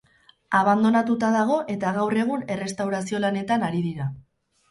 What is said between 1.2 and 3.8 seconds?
dago eta gaur egun errestaurazio lanetan